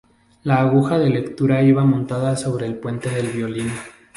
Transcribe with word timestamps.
La 0.41 0.61
aguja 0.61 0.97
de 0.97 1.11
lectura 1.11 1.61
iba 1.61 1.85
montada 1.85 2.35
sobre 2.35 2.65
el 2.65 2.73
puente 2.79 3.07
del 3.11 3.27
violín. 3.27 3.69